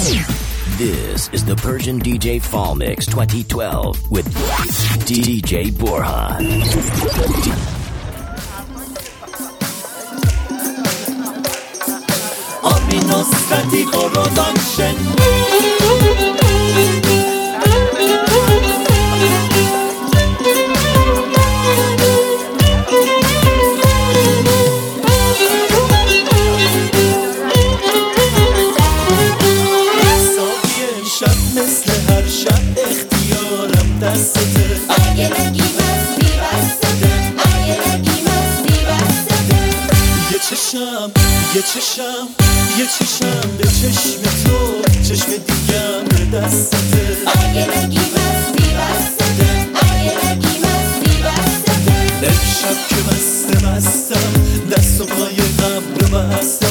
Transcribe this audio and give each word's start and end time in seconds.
This 0.00 1.28
is 1.32 1.44
the 1.44 1.54
Persian 1.56 2.00
DJ 2.00 2.40
Fall 2.40 2.74
Mix 2.74 3.06
2012 3.06 4.10
with 4.10 4.26
DJ 5.06 5.70
Borhan. 5.70 6.40
Amino 12.62 13.22
static 13.24 13.86
production. 13.92 14.96
ساقی 15.86 15.99
یه 41.61 41.67
چشم 41.67 42.27
یه 42.77 42.85
چشم 42.85 43.57
به 43.57 43.63
چشم 43.63 44.21
تو 44.43 44.81
چشم 45.03 45.25
دیگم 45.25 46.03
به 46.09 46.37
دستته 46.37 47.17
اگه 47.27 47.77
نگی 47.77 47.99
مستی 47.99 48.73
بسته 48.73 49.25
اگه 49.75 50.31
نگی 50.31 50.59
مستی 50.59 51.23
بسته 51.23 51.71
امشب 52.23 52.87
که 52.89 52.95
بسته 52.95 53.67
بستم 53.67 54.31
دست 54.71 55.01
و 55.01 55.05
پای 55.05 55.35
قبر 55.35 56.17
بستم. 56.17 56.70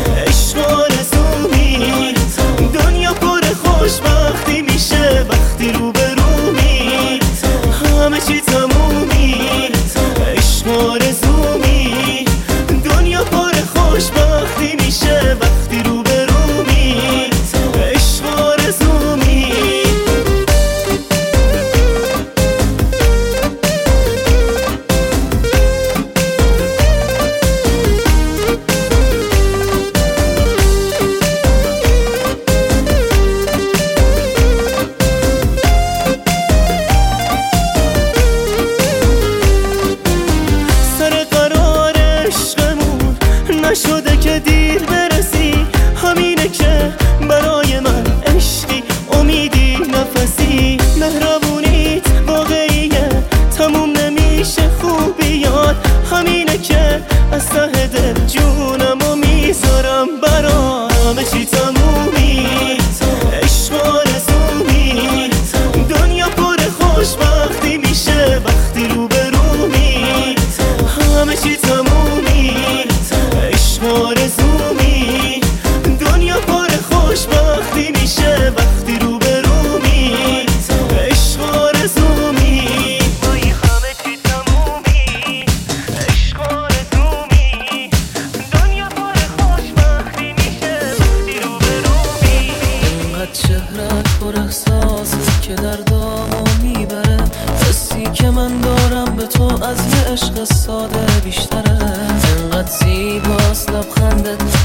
عشق 0.17 0.57
و 0.57 0.61
آرزومی 0.61 2.13
دنیا 2.73 3.13
پر 3.13 3.41
خوشبختی 3.63 4.61
میشه 4.61 5.25
وقتی 5.29 5.71
رو 5.71 5.91
به 5.91 6.15
رومی. 6.15 7.19
همه 7.83 8.19
چی 8.27 8.41
تمومی. 8.41 9.35
عشق 10.37 10.67
و 10.67 10.91
آرزومی 10.91 12.25
دنیا 12.83 13.23
پر 13.23 13.51
خوشبختی 13.75 14.75
میشه 14.85 15.37
وقتی 15.41 15.70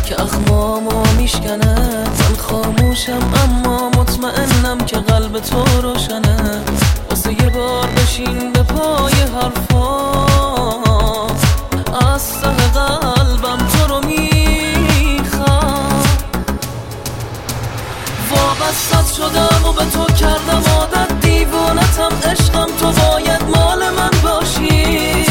که 0.06 0.22
اخمامو 0.22 1.04
میشکنه. 1.16 1.74
من 2.04 2.36
خاموشم 2.48 3.32
اما 3.44 3.88
مطمئنم 3.88 4.78
که 4.86 4.96
قلب 4.96 5.38
تو 5.38 5.64
روشنه. 5.82 6.62
واسه 7.10 7.32
یه 7.32 7.50
بار 7.50 7.86
بشین 7.86 8.52
به 8.52 8.62
پای 8.62 9.12
حرفا. 9.12 10.16
از 12.14 12.40
ته 12.40 12.68
قلبم 12.72 13.58
تو 13.58 13.86
رو 13.88 14.00
می‌خوام. 14.06 16.02
وابستت 18.30 19.14
شدم 19.16 19.68
و 19.68 19.72
به 19.72 19.84
تو 19.84 20.04
کردم 20.14 20.62
عادت. 20.76 21.20
دیوونتم 21.20 22.30
عشقم 22.30 22.66
تو 22.80 22.86
باید 22.86 23.42
مال 23.42 23.90
من 23.90 24.10
باشی. 24.22 25.26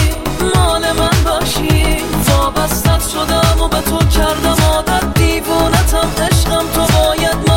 مال 0.55 0.91
من 0.91 1.23
باشی. 1.25 1.95
وابستت 2.45 3.07
شدم 3.09 3.61
و 3.61 3.67
به 3.67 3.81
تو 3.81 3.97
کردم 3.97 4.57
عادت. 4.69 5.13
دیوونتم 5.13 6.09
عشقم 6.23 6.65
تو 6.75 6.81
باید 6.97 7.49
من 7.49 7.54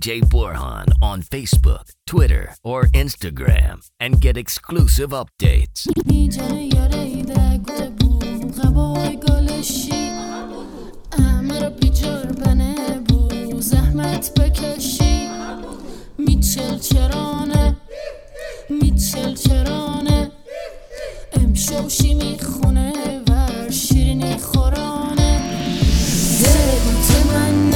DJ 0.00 0.20
Borhan 0.22 0.86
on 1.02 1.22
Facebook, 1.22 1.90
Twitter, 2.06 2.54
or 2.62 2.84
Instagram 2.86 3.80
and 4.00 4.20
get 4.20 4.36
exclusive 4.36 5.10
updates. 5.10 5.86
میجره 6.06 6.62
یاره 6.74 6.98
ایده 6.98 7.58
گوته 7.58 7.90
بو 7.90 8.18
غبای 8.62 9.16
گالشی 9.16 10.10
امر 11.18 11.68
بیجار 11.68 12.26
بنه 12.26 12.74
بو 13.08 13.60
زحمت 13.60 14.40
بکشی 14.40 15.28
میچل 16.18 16.78
چرانه 16.78 17.76
میچل 18.70 19.34
چرانه 19.34 20.30
امشوشی 21.32 22.14
میخونه 22.14 22.92
ور 23.28 23.70
شیرینی 23.70 24.38
خورانه 24.38 25.40
دل 26.42 27.24
منم 27.32 27.69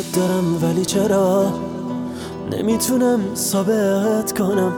من 0.00 0.06
دوست 0.06 0.16
دارم 0.16 0.64
ولی 0.64 0.84
چرا؟ 0.84 1.52
نمی‌تونم 2.52 3.20
ثابت 3.34 4.38
کنم. 4.38 4.72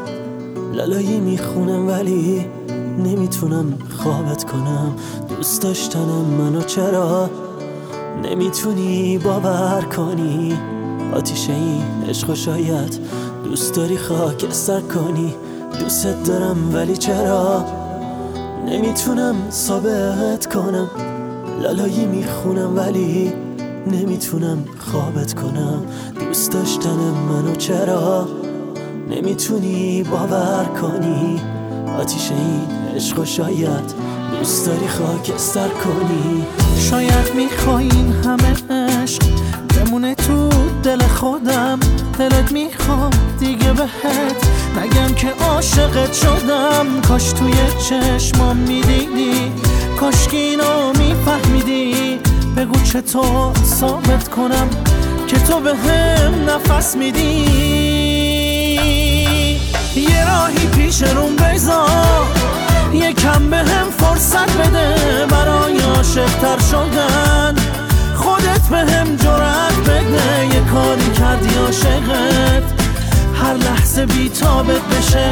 لالایی 0.74 1.20
می‌خونم 1.20 1.88
ولی 1.88 2.46
نمی‌تونم 2.98 3.78
خوابت 3.98 4.44
کنم. 4.44 4.94
دوست 5.28 5.62
داشتنم 5.62 6.24
منو 6.24 6.62
چرا؟ 6.62 7.30
نمی‌تونی 8.22 9.18
باور 9.18 9.84
کنی؟ 9.96 10.58
آتیشه 11.14 11.52
این 11.52 11.82
عشق 12.08 12.30
و 12.30 12.34
شاید 12.34 12.98
دوست 13.44 13.74
داری 13.74 13.98
خاکستر 13.98 14.80
کنی. 14.80 15.34
دوست 15.80 16.24
دارم 16.24 16.74
ولی 16.74 16.96
چرا؟ 16.96 17.64
نمی‌تونم 18.66 19.34
ثابت 19.50 20.54
کنم. 20.54 20.90
لالایی 21.62 22.06
می‌خونم 22.06 22.76
ولی 22.76 23.32
نمی‌تونم 23.86 24.64
خوابت 24.78 25.34
کنم. 25.34 25.82
دوست 26.20 26.52
داشتن 26.52 26.96
منو 27.28 27.56
چرا؟ 27.56 28.28
نمی‌تونی 29.10 30.02
باور 30.02 30.64
کنی؟ 30.64 31.40
آتیش 31.98 32.30
این 32.30 32.94
عشق 32.96 33.18
و 33.18 33.24
شاید 33.24 33.94
دوست 34.38 34.66
داری 34.66 34.88
خاکستر 34.88 35.68
کنی. 35.68 36.44
شاید 36.78 37.34
می‌خوای 37.36 37.88
این 37.88 38.12
همه 38.12 38.54
عشق 38.70 39.22
بمونه 39.76 40.14
تو 40.14 40.48
دل 40.82 41.00
خودم. 41.00 41.80
دلت 42.18 42.52
می‌خواد 42.52 43.14
دیگه 43.38 43.72
بهت 43.72 44.46
نگم 44.82 45.14
که 45.14 45.28
عاشقت 45.30 46.12
شدم. 46.12 46.86
کاش 47.08 47.32
توی 47.32 47.54
چشمام 47.88 48.56
می‌دیدی 48.56 49.52
کاش 50.00 50.28
که 50.28 50.36
اینو 50.36 50.92
میفهمیدی. 50.98 52.18
بگو 52.56 52.80
چطور 52.80 53.54
ثابت 53.64 54.28
کنم 54.28 54.68
که 55.26 55.38
تو 55.38 55.60
به 55.60 55.74
هم 55.74 56.50
نفس 56.50 56.96
میدی. 56.96 57.22
یه 59.96 60.26
راهی 60.26 60.66
پیش 60.66 61.02
روم 61.02 61.36
بذار 61.36 62.26
یکم 62.92 63.50
به 63.50 63.56
هم 63.56 63.90
فرصت 63.98 64.50
بده. 64.58 65.26
برای 65.30 65.80
عاشقتر 65.80 66.58
شدن 66.70 67.54
خودت 68.16 68.68
به 68.70 68.78
هم 68.78 69.16
جرأت 69.16 69.80
بده. 69.80 70.46
یه 70.54 70.60
کاری 70.72 71.10
کردی 71.10 71.54
عاشقت 71.58 72.81
هر 73.52 73.58
لحظه 73.58 74.06
بیتابت 74.06 74.80
بشه 74.80 75.30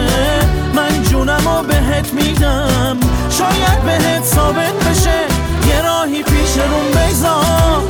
من 0.74 1.02
جونم 1.02 1.46
و 1.46 1.62
بهت 1.62 2.12
میدم. 2.12 2.96
شاید 3.30 3.82
بهت 3.84 4.24
ثابت 4.24 4.72
بشه 4.72 5.20
یه 5.68 5.82
راهی 5.82 6.22
پیش 6.22 6.58
روم 6.58 6.90
بذار 6.90 7.82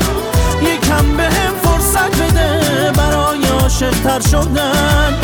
یکم 0.62 1.16
به 1.16 1.22
هم 1.22 1.54
فرصت 1.62 2.22
بده 2.22 2.90
برای 2.90 3.44
عاشقتر 3.62 4.20
شدن. 4.20 5.18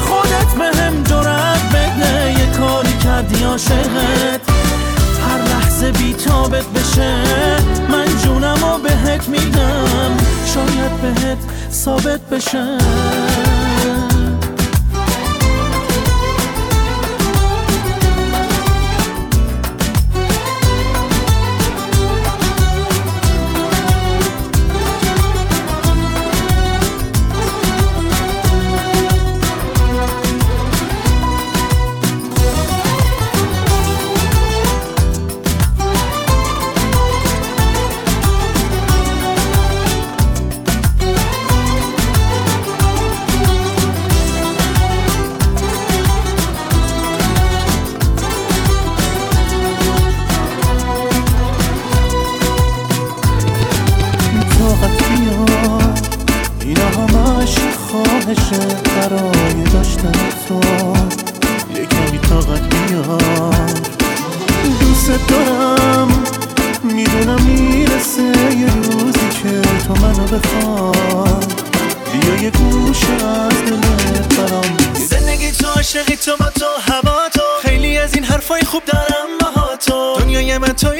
خودت 0.00 0.54
به 0.58 0.80
هم 0.80 1.02
جرأت 1.02 1.62
بده 1.68 2.32
یه 2.40 2.46
کاری 2.46 2.96
کردی 3.04 3.44
عاشقت. 3.44 4.40
هر 5.28 5.42
لحظه 5.54 5.90
بیتابت 5.90 6.66
بشه 6.66 7.16
من 7.88 8.06
جونم 8.24 8.64
و 8.64 8.78
بهت 8.78 9.28
میدم. 9.28 10.16
شاید 10.54 11.02
بهت 11.02 11.38
ثابت 11.72 12.20
بشه. 12.20 12.78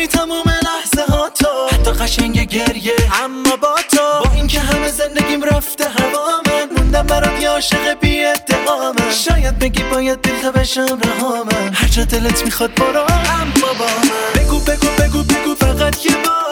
داری 0.00 0.12
تموم 0.12 0.48
لحظه 0.48 1.12
ها 1.12 1.30
تو. 1.30 1.48
حتی 1.72 1.90
قشنگ 1.90 2.48
گریه 2.48 2.94
اما 3.24 3.56
با 3.56 3.74
تو. 3.90 4.24
با 4.24 4.34
اینکه 4.34 4.60
همه 4.60 4.88
زندگیم 4.88 5.44
رفته 5.44 5.84
هوا 5.84 6.42
من 6.46 6.76
موندم 6.76 7.02
برات 7.06 7.42
یه 7.42 7.48
عاشق 7.48 7.94
بی 8.00 8.24
اتهامم 8.24 9.10
شاید 9.10 9.58
بگی 9.58 9.82
باید 9.82 10.20
دل 10.20 10.50
بشم 10.50 10.98
رهامم 11.04 11.70
هرچه 11.74 12.04
دلت 12.04 12.44
می‌خواد 12.44 12.74
برام 12.74 13.06
اما 13.40 13.72
با 13.78 13.86
من 13.86 14.42
بگو 14.42 14.58
بگو 14.58 14.86
بگو 14.98 15.22
بگو 15.22 15.54
فقط 15.54 16.06
یه 16.06 16.16
بار. 16.16 16.49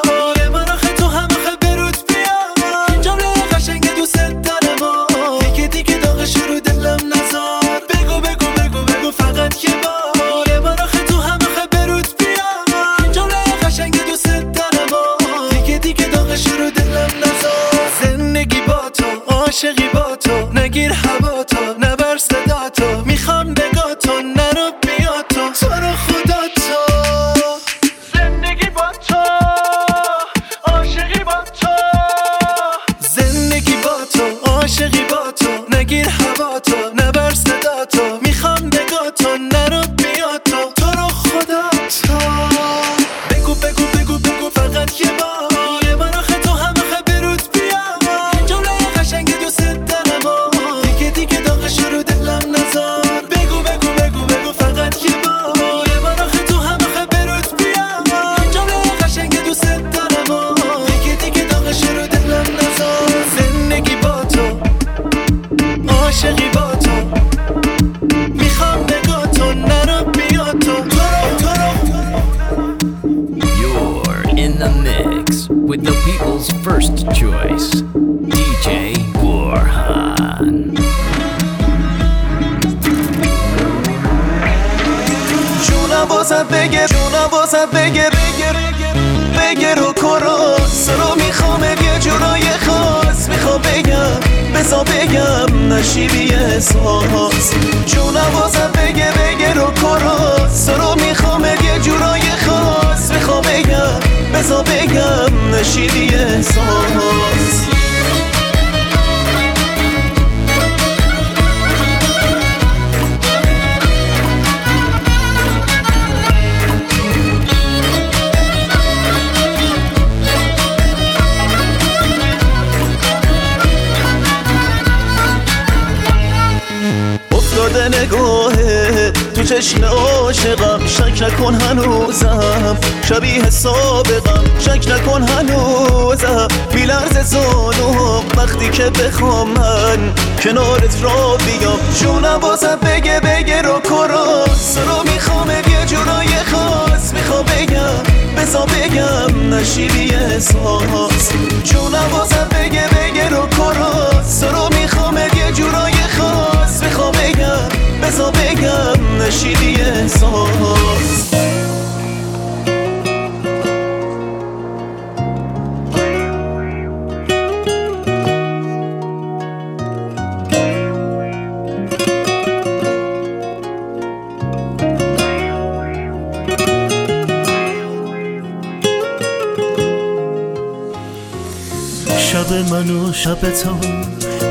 تب 183.29 183.51
تو 183.51 183.77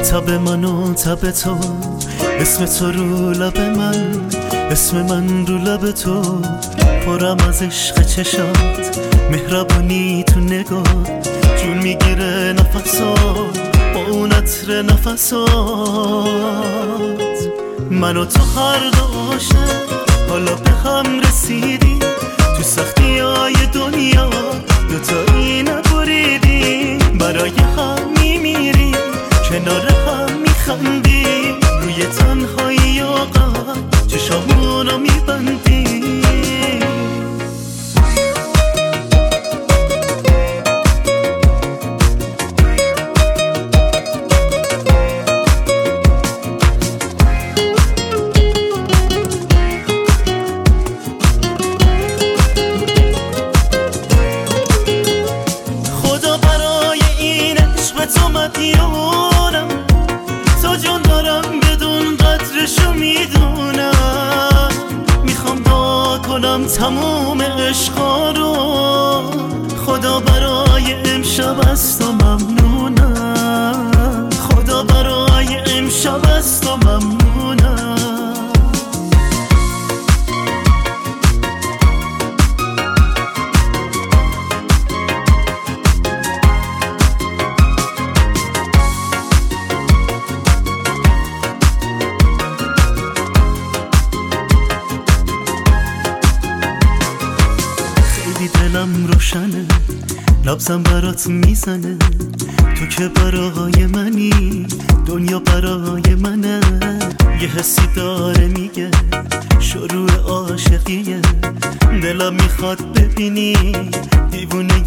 تب 0.03 0.29
من 0.29 0.63
و 0.63 0.93
تب 0.93 1.31
تو. 1.31 1.57
اسم 2.39 2.65
تو 2.65 2.91
رو 2.91 3.31
لب 3.31 3.60
من 3.60 4.29
اسم 4.72 5.01
من 5.01 5.48
رو 5.48 5.57
لب 5.57 5.91
تو. 5.91 6.41
پرم 7.05 7.38
از 7.50 7.62
عشق 7.62 8.05
چشات 8.05 9.00
مهربانی 9.31 10.24
تو 10.24 10.39
نگاه 10.39 11.03
جون 11.63 11.77
می‌گیره 11.77 12.53
نفسا 12.53 13.13
با 13.93 14.05
اون 14.12 14.31
عطر 14.31 14.81
نفسات. 14.81 15.48
من 17.91 18.17
و 18.17 18.25
تو 18.25 18.43
هر 18.43 18.89
دو 18.89 19.03
عاشق 19.31 19.88
حالا 20.29 20.55
به 20.55 20.69
هم 20.72 21.19
رسید 21.19 21.76
show. 34.27 34.57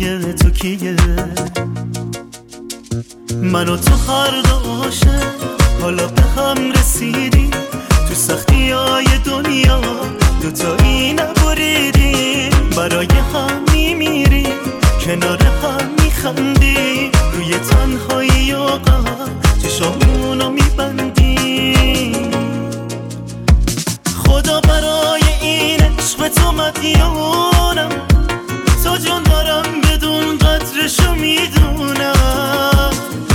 دیوونه 0.00 0.32
تو 0.32 0.50
کیه؟ 0.50 0.96
من 3.42 3.68
و 3.68 3.76
تو 3.76 3.96
خرق 3.96 4.66
عاشق 4.66 5.34
حالا 5.80 6.06
به 6.06 6.22
هم 6.22 6.72
رسیدیم. 6.72 7.50
تو 8.08 8.14
سختی 8.14 8.70
های 8.70 9.06
دنیا 9.24 9.80
دوتایی 10.42 11.12
نبریدیم. 11.12 12.50
برای 12.76 13.08
هم 13.34 13.62
میمیریم 13.72 14.54
کنار 15.04 15.42
هم 15.42 15.90
میخندیم. 16.04 17.10
روی 17.32 17.58
تنهایی 17.58 18.52
و 18.52 18.66
غم 18.66 19.04
چشامونو 19.62 20.50
میبندیم. 20.50 22.30
خدا 24.26 24.60
برای 24.60 25.22
این 25.42 25.80
عشق 25.80 26.28
تو 26.28 26.52
مدیونم. 26.52 28.09
قدرشو 30.90 31.14
می‌دونم. 31.14 32.90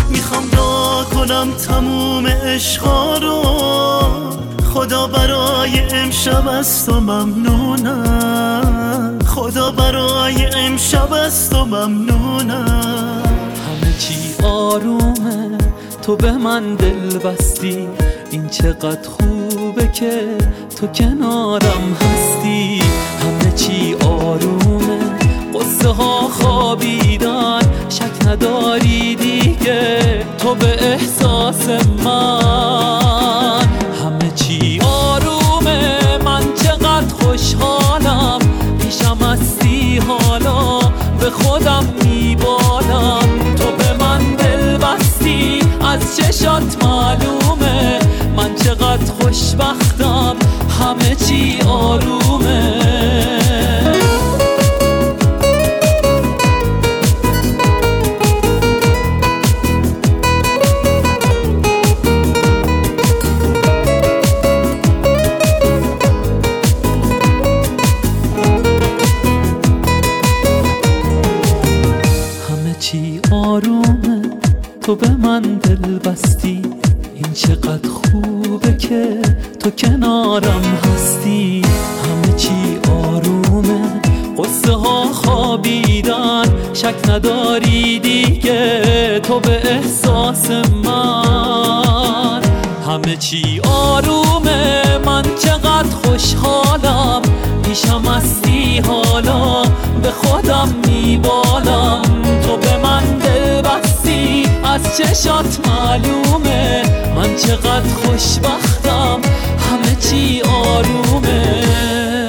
می‌خوام 0.10 0.48
دعا 0.48 1.04
کنم 1.04 1.52
تموم 1.52 2.28
عشقا 2.28 3.18
رو 3.18 3.44
خدا 4.74 5.08
برای 5.08 5.80
امشب 5.94 6.48
از 6.48 6.86
تو 6.86 7.00
ممنونم. 7.00 8.40
خدا 9.26 9.72
برای 9.72 10.46
امشب 10.46 11.14
از 11.14 11.50
تو 11.50 11.66
ممنونم. 11.66 13.24
همه 13.68 13.94
چی 14.00 14.36
آرومه 14.44 15.58
تو 16.02 16.16
به 16.16 16.32
من 16.32 16.76
دل 16.76 17.18
بستی. 17.18 17.88
این 18.32 18.50
چقدر 18.50 19.10
خوبه 19.10 19.88
که 19.88 20.38
تو 20.80 20.88
کنارم 20.88 21.98
هستی. 22.02 22.82
همه 23.22 23.52
چی 23.56 23.94
آرومه. 23.94 24.85
قصه 25.60 25.90
ها 25.90 26.28
خوابیدن 26.28 27.60
شک 27.90 28.28
نداری 28.28 29.16
دیگه 29.16 30.26
تو 30.38 30.56
به 30.56 30.84
احساس 30.92 31.68
من. 32.04 33.68
همه 34.04 34.32
چی 34.36 34.80
آرومه 34.80 36.00
من 36.26 36.44
چقدر 36.64 37.14
خوشحالم. 37.22 38.40
پیشم 38.80 39.18
هستی 39.22 39.98
حالا 39.98 40.80
به 41.20 41.30
خودم 41.30 41.86
میبالم. 42.04 43.56
تو 43.56 43.72
به 43.78 44.04
من 44.04 44.36
دل 44.36 44.78
بستی 44.78 45.60
از 45.82 46.18
چشات 46.18 46.84
معلومه. 46.84 48.00
من 48.38 48.56
چقدر 48.56 49.12
خوشبختم 49.22 50.36
همه 50.80 51.16
چی 51.16 51.60
آرومه. 51.68 53.35
تو 74.96 75.08
به 75.08 75.28
من 75.28 75.42
دل 75.42 76.00
بستی. 76.00 76.62
این 77.16 77.34
چقدر 77.34 77.90
خوبه 77.90 78.78
که 78.78 79.20
تو 79.60 79.70
کنارم 79.72 80.62
هستی. 80.84 81.62
همه 82.04 82.34
چی 82.38 82.80
آرومه 82.92 83.82
قصه 84.38 84.74
ها 84.74 85.06
خوابیدن. 85.14 86.44
شک 86.74 87.10
نداری 87.10 88.00
دیگه 88.00 89.20
تو 89.20 89.40
به 89.40 89.72
احساس 89.72 90.52
من. 90.86 92.42
همه 92.88 93.16
چی 93.16 93.62
آرومه 93.64 94.98
من 95.06 95.24
چقدر 95.44 95.90
خوشحالم. 96.04 97.22
پیشم 97.64 98.02
هستی 98.02 98.80
حالا 98.80 99.64
به 100.04 100.12
خودم 100.12 100.55
چشات 104.98 105.68
معلومه. 105.68 106.84
من 107.16 107.36
چقدر 107.36 107.94
خوشبختم. 107.94 109.22
همه 109.72 109.96
چی 109.96 110.42
آرومه. 110.42 112.25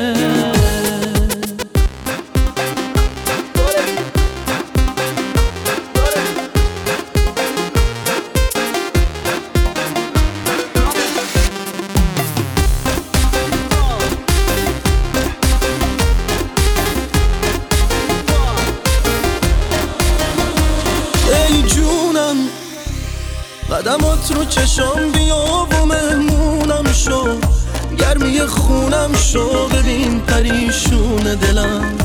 دلم. 31.36 31.96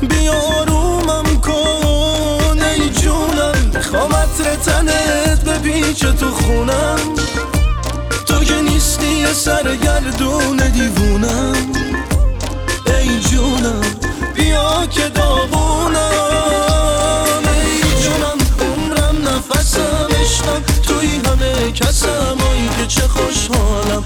بیا 0.00 0.64
رومم 0.64 1.40
کن 1.40 2.62
ای 2.62 2.90
جونم. 2.90 3.70
می‌خوام 3.74 4.12
عطر 4.14 4.54
تنت 4.64 5.44
بپیچه 5.44 6.12
تو 6.12 6.30
خونم. 6.30 7.00
تو 8.26 8.44
که 8.44 8.54
نیستی 8.54 9.26
سرگردون 9.34 10.56
دیوونم. 10.56 11.56
ای 12.86 13.20
جونم 13.20 13.80
بیا 14.34 14.86
که 14.90 15.08
داغونم. 15.08 16.00
ای 17.54 18.02
جونم 18.02 18.38
عمرم 18.60 19.28
نفسم 19.28 20.08
عشقم. 20.20 20.62
توی 20.82 21.20
همه 21.26 21.72
کسم 21.72 22.36
آی 22.50 22.68
که 22.78 22.86
چه 22.86 23.08
خوشحالم. 23.08 24.04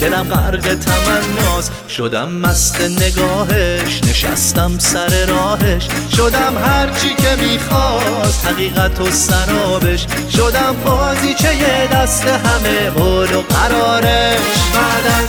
دلم 0.00 0.28
غرق 0.28 0.74
تمناست. 0.74 1.72
شدم 1.88 2.28
مست 2.28 2.80
نگاهش 2.80 4.00
نشستم 4.04 4.78
سر 4.78 5.26
راهش. 5.26 5.88
شدم 6.16 6.54
هرچی 6.64 7.14
که 7.14 7.36
می‌خواست 7.42 8.46
حقیقت 8.46 9.00
و 9.00 9.10
سرابش. 9.10 10.06
شدم 10.36 10.76
بازی 10.84 11.34
چه 11.34 11.56
یه 11.56 11.88
دست 11.92 12.24
همه 12.26 12.90
قول 12.90 13.34
و 13.34 13.42
قرارش. 13.42 14.58
بعد 14.74 15.06
از 15.06 15.28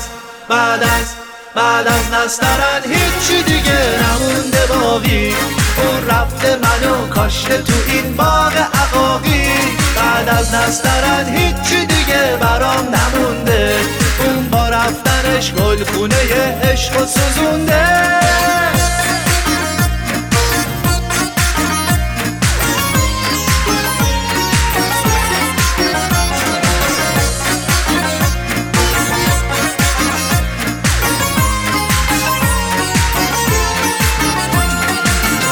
بعد 0.50 0.84
از 0.84 1.08
بعد 1.56 1.88
از 1.88 2.04
نسترن 2.14 2.82
هیچی 2.84 3.44
دیگه 3.44 3.80
نمونده 4.04 4.66
باقی. 4.70 5.34
اون 5.78 6.08
رفته 6.10 6.56
منو 6.56 7.08
کاشته 7.08 7.58
تو 7.58 7.74
این 7.88 8.16
باغ 8.16 8.54
عقاقی. 8.74 9.48
بعد 9.96 10.30
از 10.30 10.54
نسترن 10.54 11.36
هیچی 11.36 11.86
دیگه 11.86 12.38
برام 12.42 12.96
نمونده. 12.96 13.76
اون 14.24 14.50
با 14.50 14.70
رفتنش 14.70 15.54
گلخونه 15.54 16.16
عشق 16.64 17.02
و 17.02 17.06
سوزونده. 17.06 18.14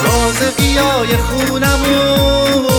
راز 0.06 0.56
قیای 0.58 1.18
خونمون. 1.18 2.71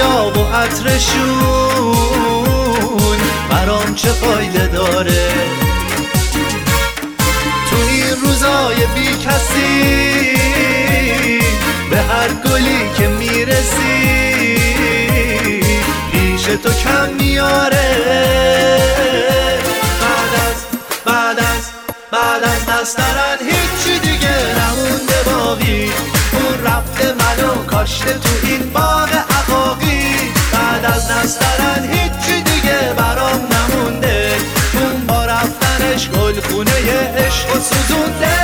عقاقیا 0.00 0.32
و 0.36 0.54
عطرشون 0.54 1.94
برام 3.50 3.94
چه 3.94 4.08
فایده 4.08 4.66
داره. 4.66 5.28
تو 7.70 7.76
این 7.88 8.10
روزای 8.22 8.86
بی 8.94 9.08
کسی 9.08 10.36
به 11.90 11.96
هر 11.96 12.28
گلی 12.28 12.90
که 12.98 13.08
می‌رسی 13.08 14.56
پیش 16.12 16.42
تو 16.42 16.72
کم 16.72 17.08
میاره 17.18 17.96
بعد 20.00 20.34
از 20.46 20.64
بعد 21.04 21.38
از 21.38 21.70
بعد 22.12 22.44
از 22.44 22.68
نسترن 22.68 23.38
هیچی 23.40 23.98
دیگه 23.98 24.36
نمونده 24.58 25.22
باقی. 25.26 25.92
اون 26.32 26.64
رفته 26.64 27.12
منو 27.12 27.64
کاشته 27.64 28.12
تو 28.12 28.30
این 28.42 28.70
باغ 28.72 29.08
عقاقی. 29.30 29.83
از 30.84 31.10
نسترن 31.10 31.84
هیچی 31.92 32.42
دیگه 32.42 32.92
برام 32.96 33.40
نمونده. 33.50 34.32
اون 34.74 35.06
با 35.06 35.24
رفتنش 35.24 36.08
گلخونه 36.10 36.70
عشق 37.16 37.56
و 37.56 37.60
سوزونده. 37.60 38.43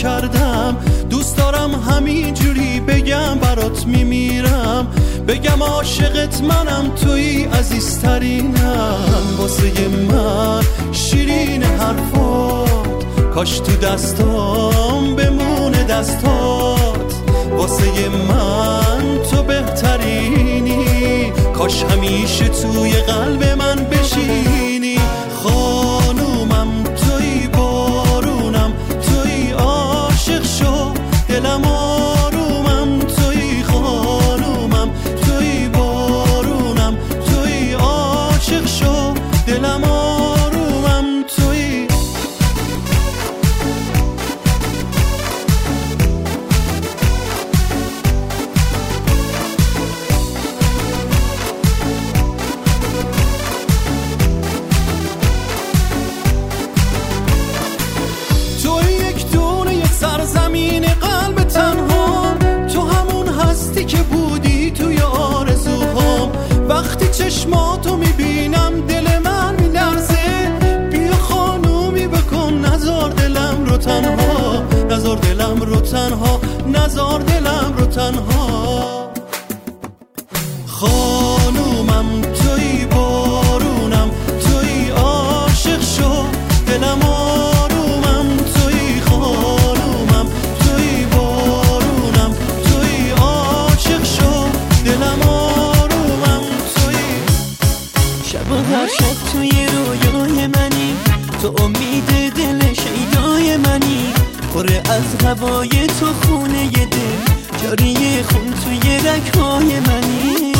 نکردم 0.00 0.76
دوست 1.10 1.36
دارم 1.36 1.74
همینجوری 1.74 2.80
بگم 2.80 3.34
برات 3.34 3.86
میمیرم. 3.86 4.86
بگم 5.28 5.62
عاشقت 5.62 6.40
منم 6.42 6.90
توی 7.04 7.44
عزیزترینم. 7.44 9.36
واسه 9.38 9.88
من 9.88 10.62
شیرین 10.92 11.62
حرفات 11.62 13.04
کاش 13.34 13.58
تو 13.58 13.76
دستام 13.76 15.16
بمونه 15.16 15.84
دستات. 15.84 17.14
واسه 17.56 18.08
من 18.28 19.22
تو 19.30 19.42
بهترینی. 19.42 21.32
کاش 21.54 21.82
همیشه 21.82 22.48
توی 22.48 22.92
قلب 22.92 23.44
من 23.44 23.76
بشینی 23.76 24.59
هوای 105.30 105.68
تو 105.68 106.06
خونه 106.12 106.68
دل 106.68 107.16
جاری 107.62 108.22
خون 108.22 108.54
توی 108.64 108.98
رکای 108.98 109.80
منی. 109.80 110.52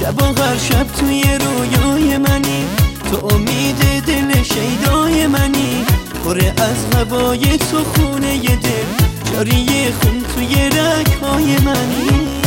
شب 0.00 0.22
و 0.22 0.42
هر 0.42 0.58
شب 0.58 0.86
توی 0.86 1.22
رویای 1.22 2.18
منی. 2.18 2.66
تو 3.10 3.34
امید 3.34 4.02
دل 4.06 4.42
شیدای 4.42 5.26
منی. 5.26 5.84
پر 6.24 6.38
از 6.38 6.96
هوای 6.96 7.58
تو 7.58 7.84
خونه 7.84 8.38
دل 8.38 8.84
جاری 9.32 9.92
خون 10.00 10.24
توی 10.34 10.54
رکای 10.54 11.58
منی. 11.58 12.43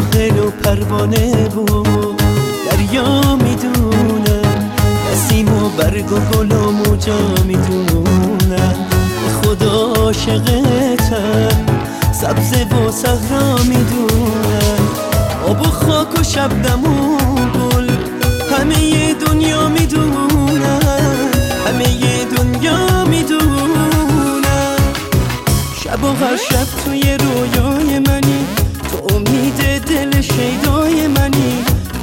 ساحل 0.00 0.38
و 0.38 0.50
پروانه 0.50 1.48
بود 1.48 2.22
دریا 2.70 3.36
می‌دونم 3.36 4.70
نسیم 5.12 5.48
و 5.48 5.68
برگ 5.68 6.12
و 6.12 6.20
گل 6.20 6.52
و 6.52 6.70
موجا 6.70 7.18
می‌دونم 7.46 8.74
خدا 9.42 9.92
عاشقتم 9.92 11.48
سبز 12.12 12.52
و 12.52 12.90
صحرا 12.90 13.56
می‌دونم 13.68 14.88
آب 15.46 15.60
و 15.60 15.64
خاک 15.64 16.20
و 16.20 16.22
شبنم 16.22 16.84
و 16.84 17.16
گل 17.58 17.90
همه 18.50 19.14
دنیا 19.14 19.68
می‌دونم 19.68 21.30
همه 21.66 22.24
دنیا 22.36 23.04
می‌دونم 23.04 24.76
شب 25.84 26.04
و 26.04 26.06
هر 26.06 26.36
شب 26.36 26.66
توی 26.84 27.02
رویای 27.18 27.98
منی 27.98 28.19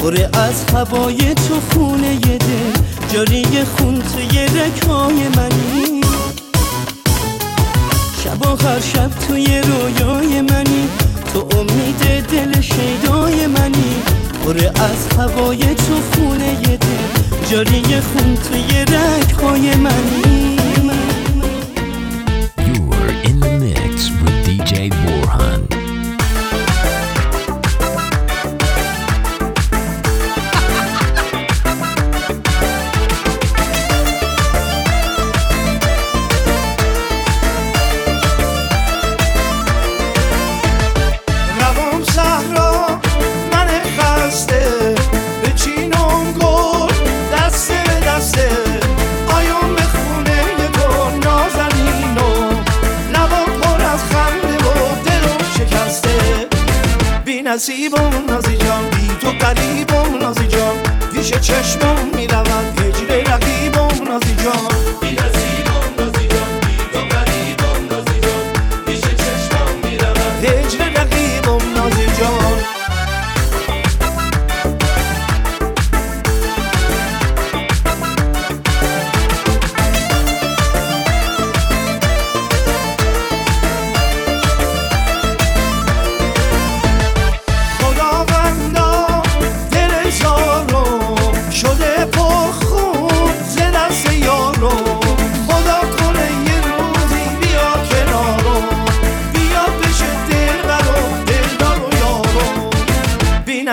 منی 0.07 0.23
پر 0.23 0.39
از 0.39 0.63
هوای 0.73 1.33
تو 1.33 1.59
خونه 1.71 2.15
دل 2.15 2.71
جاری 3.13 3.63
خون 3.63 4.01
توی 4.01 4.45
رکای 4.45 5.27
منی. 5.35 6.01
شب 8.23 8.61
هر 8.61 8.79
شب 8.79 9.09
توی 9.27 9.61
رویای 9.61 10.41
منی 10.41 10.89
تو 11.33 11.47
امید 11.57 12.27
دل 12.31 12.61
شیدای 12.61 13.47
منی. 13.47 13.95
پر 14.45 14.57
از 14.83 15.07
هوای 15.17 15.59
تو 15.59 16.01
خونه 16.13 16.55
دل 16.77 16.77
جاری 17.51 18.01
خون 18.01 18.35
توی 18.35 18.85
رکای 18.85 19.75
منی. 19.75 20.56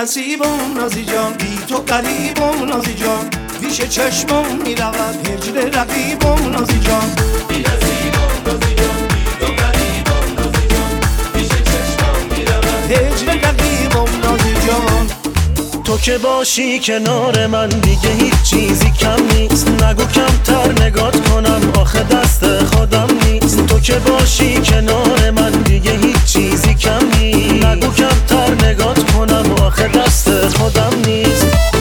نصیبم 0.04 0.74
نازی 0.76 1.04
جان. 1.04 1.32
بی 1.32 1.58
تو 1.68 1.76
قریبم 1.76 2.64
نازی 2.64 2.94
جان. 2.94 3.30
پیش 3.60 3.80
چشمم 3.80 4.44
می‌رود 4.64 5.28
هجر 5.28 5.80
رقیبم 5.80 6.50
نازی 6.52 6.78
جان. 6.78 7.12
تو 15.94 16.00
که 16.00 16.18
باشی 16.18 16.78
کنار 16.78 17.46
من 17.46 17.68
دیگه 17.68 18.08
هیچ 18.08 18.42
چیزی 18.42 18.90
کم 18.90 19.16
نیست. 19.36 19.68
نگو 19.68 20.04
کمتر 20.04 20.84
نگات 20.84 21.28
کنم 21.28 21.72
آخه 21.80 22.02
دست 22.02 22.64
خودم 22.64 23.06
نیست. 23.24 23.66
تو 23.66 23.80
که 23.80 23.94
باشی 23.94 24.54
کنار 24.54 25.30
من 25.30 25.50
دیگه 25.50 25.90
هیچ 25.90 26.24
چیزی 26.24 26.74
کم 26.74 27.06
نیست. 27.20 27.64
نگو 27.64 27.92
کمتر 27.92 28.66
نگات 28.66 29.12
کنم 29.12 29.52
آخه 29.52 29.88
دست 29.88 30.56
خودم 30.56 30.92
نیست. 31.06 31.73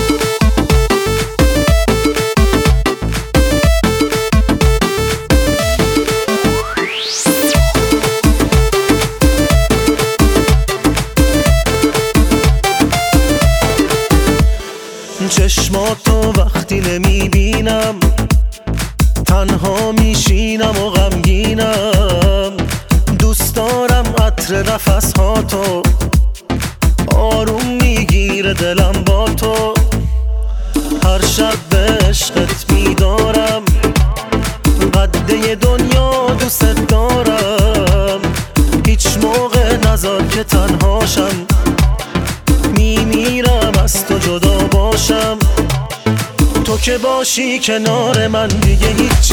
باشی 47.33 47.59
کنار 47.59 48.27
من 48.27 48.47
دیگه 48.47 48.87
هیچ 48.87 49.32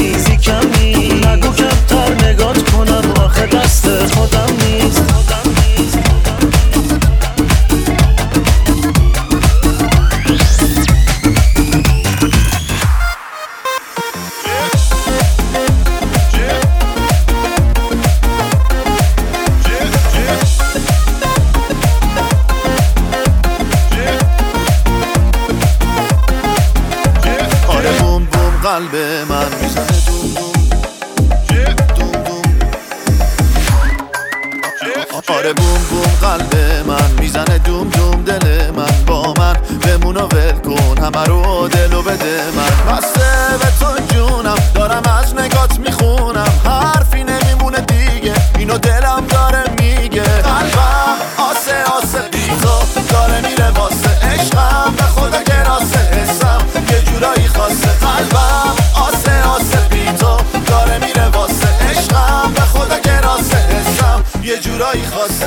دلو 41.50 42.02
بده 42.02 42.42
من. 42.56 42.96
بسته 42.96 43.30
به 43.60 43.66
تو 43.80 44.14
جونم 44.14 44.58
دارم 44.74 45.02
از 45.18 45.34
نگات 45.34 45.78
می‌خونم. 45.78 46.52
حرفی 46.64 47.24
نمیمونه 47.24 47.80
دیگه 47.80 48.34
اینو 48.58 48.78
دلم 48.78 49.26
داره 49.28 49.64
میگه. 49.78 50.22
قلبم 50.22 51.16
آسه 51.50 51.84
آسه 51.98 52.28
بیتو 52.32 53.02
داره 53.12 53.40
میره 53.48 53.70
واسه. 53.70 54.10
عشقم 54.32 54.94
به 54.96 55.02
خدا 55.02 55.42
گراسه 55.42 55.66
راسه 55.68 55.98
حسم 55.98 56.60
یه 56.90 57.00
جورایی 57.02 57.48
خاصه. 57.48 57.88
قلبم 57.88 58.74
آسه 59.08 59.42
آسه 59.48 59.78
بیتو 59.90 60.36
داره 60.66 60.98
میره 60.98 61.28
واسه. 61.28 61.68
عشقم 61.90 62.52
به 62.54 62.60
خدا 62.60 62.98
گراسه 62.98 63.20
راسه 63.20 63.56
حسم 63.56 64.24
یه 64.42 64.58
جورایی 64.58 65.06
خاصه. 65.06 65.46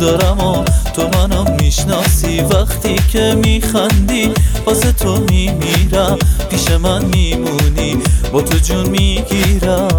دارم 0.00 0.40
و 0.40 0.64
تو 0.94 1.08
منو 1.08 1.44
می‌شناسی. 1.62 2.40
وقتی 2.40 2.96
که 3.12 3.36
میخندی 3.44 4.32
واسه 4.66 4.92
تو 4.92 5.20
میمیرم. 5.30 6.18
پیش 6.50 6.70
من 6.70 7.04
میمونی. 7.04 7.96
با 8.32 8.42
تو 8.42 8.58
جون 8.58 8.88
می‌گیرم. 8.88 9.89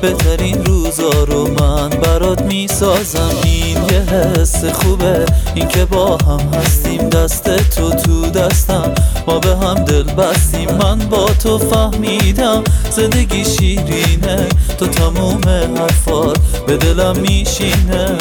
بهترین 0.00 0.64
روزا 0.64 1.24
رو 1.24 1.48
من 1.48 1.88
برات 1.88 2.42
می‌سازم. 2.42 3.30
این 3.44 3.76
یه 3.76 4.00
حس 4.00 4.64
خوبه. 4.64 5.26
این 5.54 5.68
که 5.68 5.84
با 5.84 6.16
هم 6.16 6.40
هستیم 6.54 7.08
دست 7.08 7.70
تو 7.76 7.90
تو 7.90 8.30
دستم. 8.30 8.94
ما 9.26 9.38
به 9.38 9.56
هم 9.56 9.74
دل 9.74 10.02
بستیم. 10.02 10.70
من 10.70 10.98
با 10.98 11.26
تو 11.42 11.58
فهمیدم. 11.58 12.64
زندگی 12.90 13.44
شیرینه. 13.44 14.46
تو 14.78 14.86
تموم 14.86 15.40
حرفات. 15.78 16.38
به 16.66 16.76
دلم 16.76 17.16
میشینه. 17.18 18.18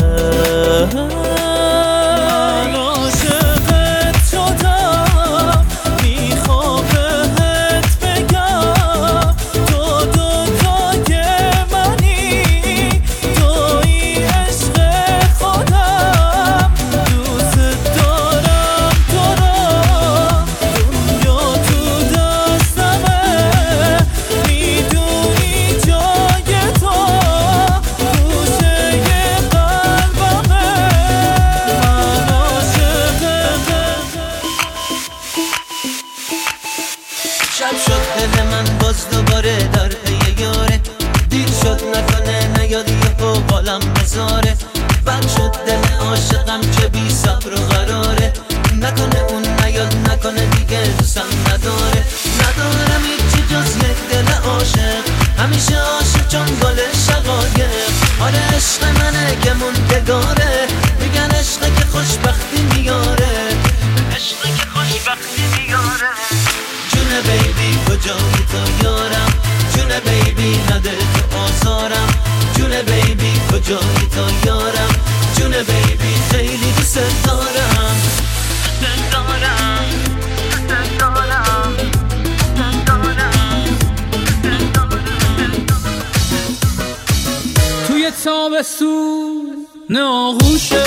نه 89.90 90.02
آغوشه 90.02 90.84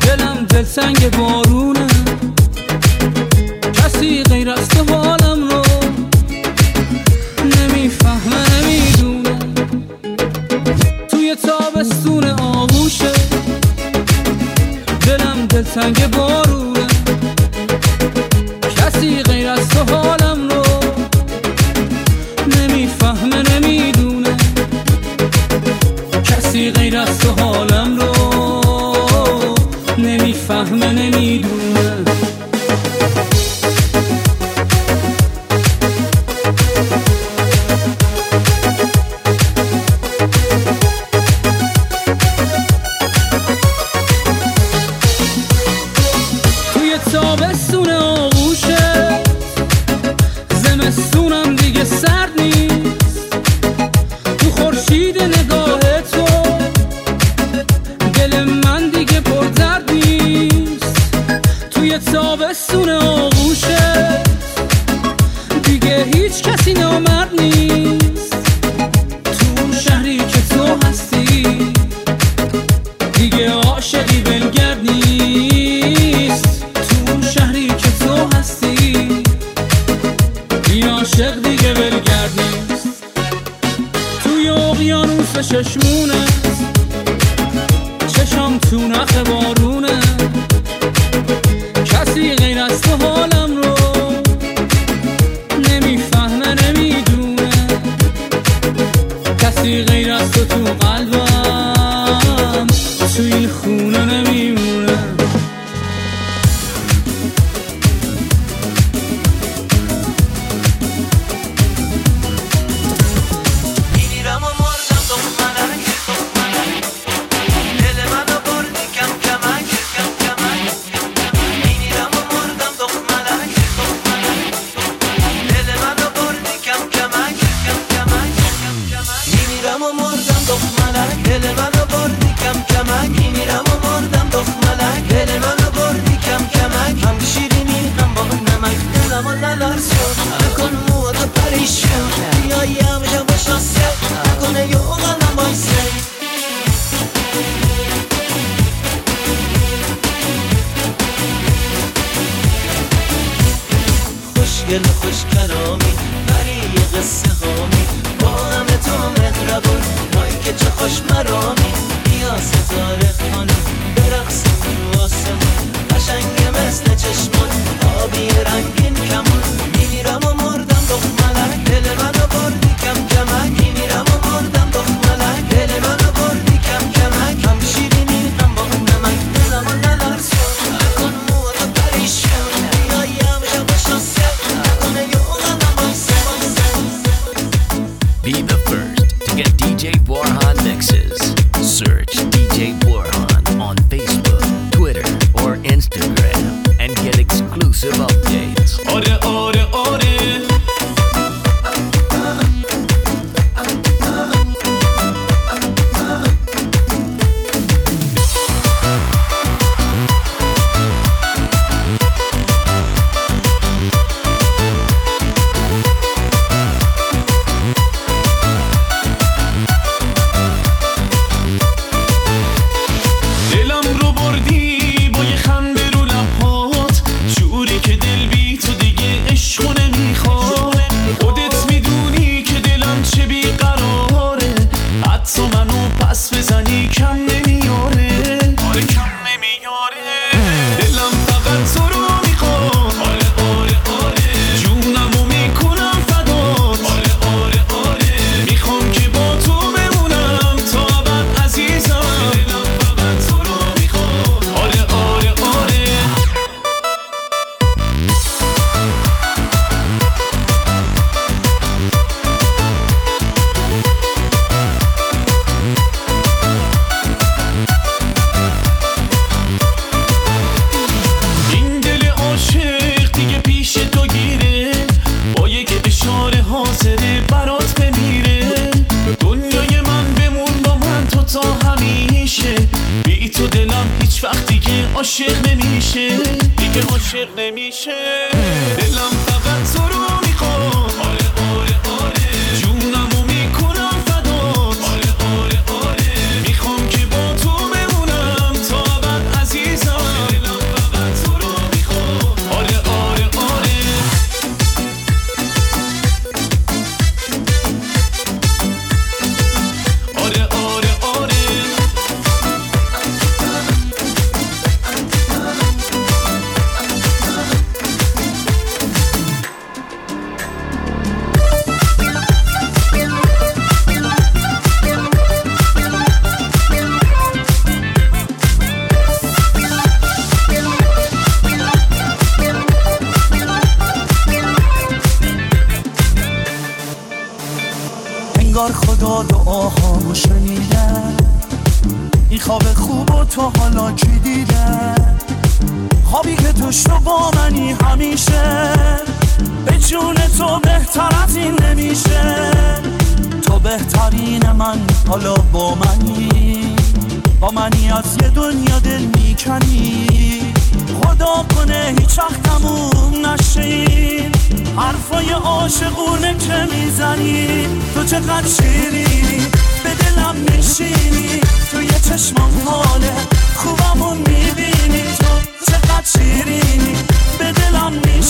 دلم 0.00 0.46
دلتنگ 0.50 1.16
باد 1.16 1.43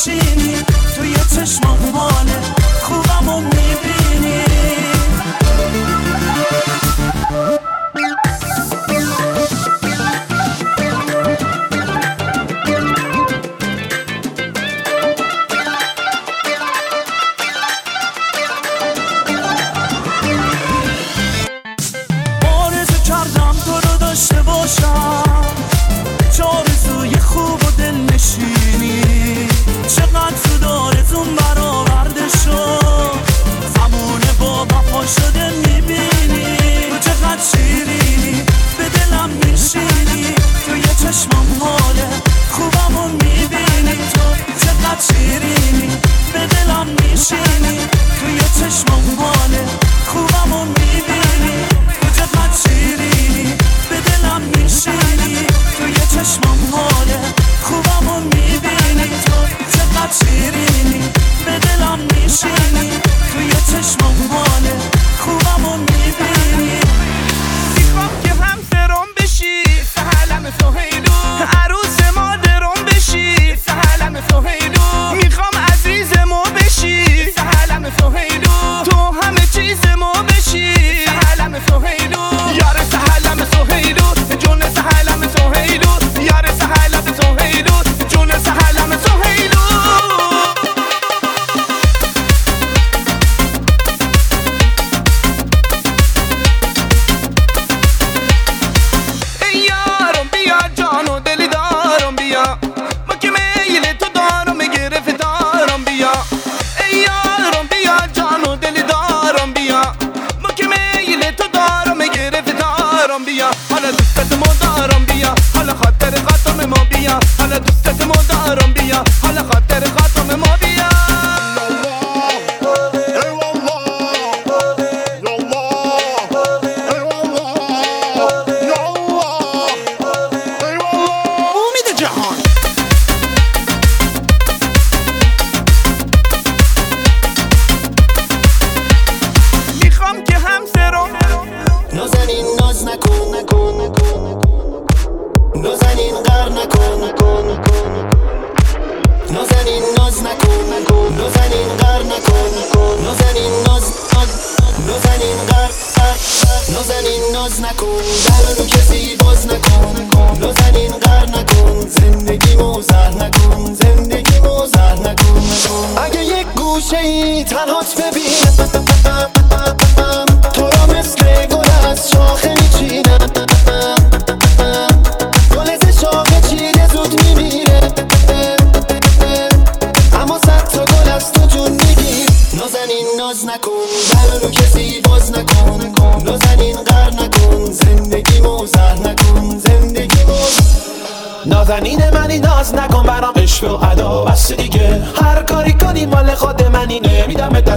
میشینی 0.07 0.57
تو 0.97 1.05
یه 1.05 1.25
چشمام 1.37 1.79
حاله 1.95 2.34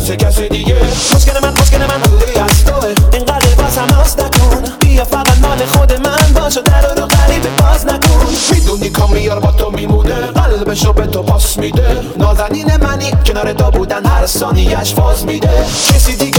کسی 0.07 0.17
کسی 0.17 0.49
دیگه 0.49 0.75
مسکن 1.15 1.47
من 1.47 1.53
مسکن 1.61 1.81
من 1.81 2.01
دوری 2.01 2.39
از 2.39 2.65
توه 2.65 2.93
اینقدر 3.13 3.55
بازم 3.57 3.87
آز 4.01 4.19
نکن 4.19 4.63
بیا 4.79 5.03
فقط 5.03 5.37
مال 5.41 5.65
خود 5.65 5.93
من 5.93 6.33
باش 6.41 6.57
و 6.57 6.61
در 6.61 6.81
رو 6.81 7.05
غریب 7.07 7.55
باز 7.57 7.85
نکن 7.85 8.27
می‌دونی 8.51 8.89
کامیار 8.89 9.39
با 9.39 9.51
تو 9.51 9.71
میمونه 9.71 10.15
قلبشو 10.15 10.93
به 10.93 11.07
تو 11.07 11.23
پاس 11.23 11.57
میده 11.57 12.01
نازنین 12.17 12.77
منی 12.77 13.11
کنار 13.25 13.53
تو 13.53 13.71
بودن 13.71 14.05
هر 14.05 14.25
ثانیش 14.25 14.93
فاز 14.93 15.25
میده 15.25 15.65
کسی 15.87 16.15
دیگه 16.15 16.36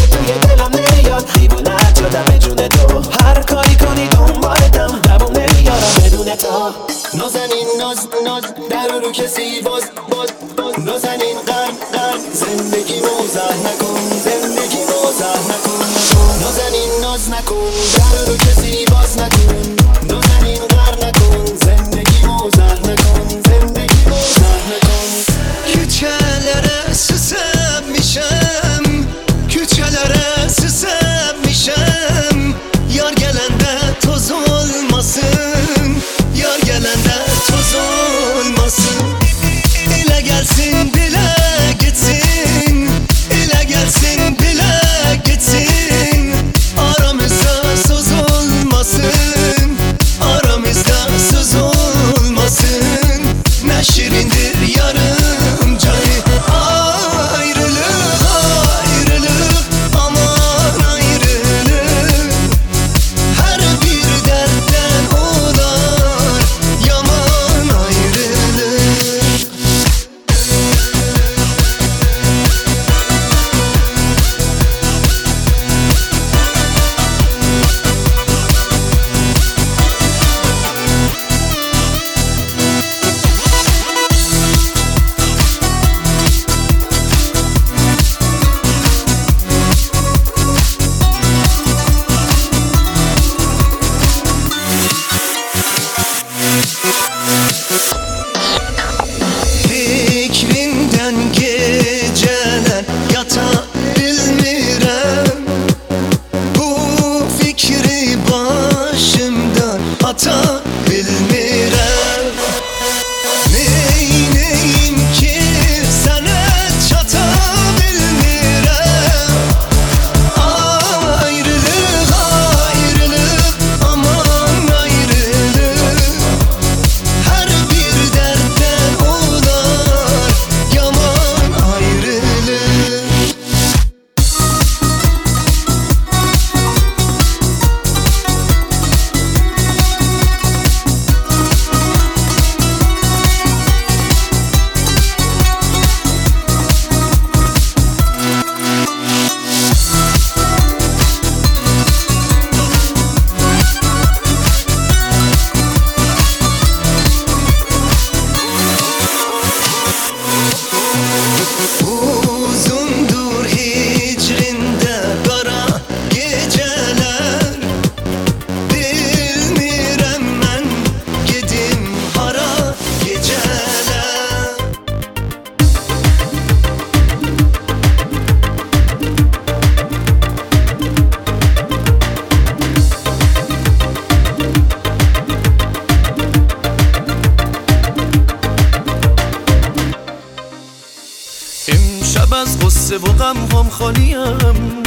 قصه 192.88 192.98
و 192.98 193.12
غم 193.12 193.36
هم 193.36 193.68
خالیم 193.70 194.82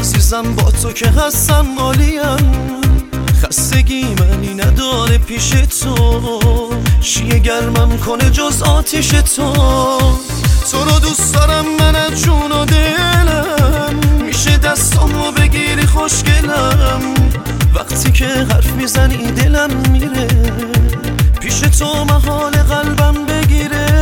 عزیزم 0.00 0.54
با 0.54 0.70
تو 0.70 0.92
که 0.92 1.08
هستم 1.08 1.66
مالیم 1.78 2.72
خستگی 3.42 4.04
منی 4.04 4.54
نداره 4.54 5.18
پیش 5.18 5.50
تو. 5.50 6.30
شیه 7.00 7.38
گرمم 7.38 7.98
کنه 7.98 8.30
جز 8.30 8.62
آتیش 8.62 9.08
تو. 9.08 9.52
تو 10.70 10.84
رو 10.84 10.98
دوست 11.00 11.34
دارم 11.34 11.64
من 11.78 11.96
از 11.96 12.22
جون 12.22 12.52
و 12.52 12.64
دلم. 12.64 13.94
میشه 14.26 14.58
دستامو 14.58 15.32
بگیری 15.32 15.86
خوشگلم. 15.86 17.14
وقتی 17.74 18.12
که 18.12 18.26
حرف 18.26 18.72
می‌زنی 18.72 19.32
دلم 19.32 19.70
میره. 19.92 20.26
پیش 21.40 21.60
تو 21.60 22.04
محال 22.04 22.52
قلبم 22.52 23.26
بگیره. 23.26 23.97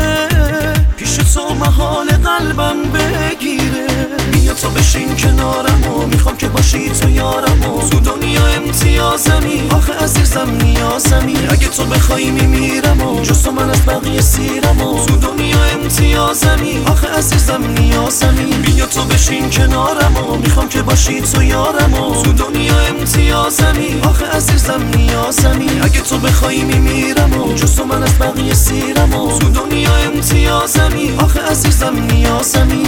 تو 1.37 1.55
محال 1.55 2.09
قلبم 2.09 2.77
بگیره. 2.83 3.96
بیا 4.33 4.55
تو 4.55 4.71
بشین 4.71 5.17
کنارم 5.17 5.85
و 5.93 6.07
می‌خوام 6.07 6.37
که 6.37 6.49
باشی 6.49 6.91
تو 6.91 7.11
یارم 7.11 7.61
و 7.65 7.89
تو 7.89 8.01
دنیا 8.01 8.47
امتیازمی. 8.47 9.69
آخه 9.71 9.93
عزیزم 9.93 10.51
نیازمی. 10.63 11.37
اگه 11.49 11.69
تو 11.69 11.85
بخوای 11.85 12.31
میمیرم 12.31 13.03
و 13.03 13.21
جز 13.21 13.43
تو 13.43 13.53
من 13.53 13.71
از 13.71 13.87
بقیه 13.87 14.21
سیرم 14.21 14.81
و 14.83 15.07
تو 15.07 15.17
دنیا 15.17 15.65
امتیازمی. 15.65 16.83
آخه 16.87 17.09
عزیزم 17.09 17.65
نیازمی. 17.79 18.45
بیا 18.45 18.87
تو 18.87 19.05
بشین 19.05 19.51
کنارم 19.51 20.17
و 20.17 20.37
می‌خوام 20.37 20.69
که 20.69 20.83
باشی 20.83 21.21
تو 21.21 21.43
یارم 21.43 21.95
و 21.95 22.23
تو 22.23 22.33
دنیا 22.33 22.79
امتیازمی. 22.81 24.01
آخه 24.03 24.27
عزیزم 24.27 24.83
نیازمی. 24.97 25.81
اگه 25.83 26.01
تو 26.01 26.19
بخوای 26.19 26.63
میمیرم 26.63 27.41
و 27.41 27.55
جز 27.55 27.77
تو 27.77 27.85
من 27.85 28.03
از 28.03 28.19
بقیه 28.19 28.55
سیرم 28.55 29.15
و 29.15 29.39
تو 29.39 29.49
دنیا 29.49 29.97
امتیازمی. 29.97 31.15
آخه 31.19 31.41
عزیزم 31.41 32.07
نیازمی. 32.11 32.83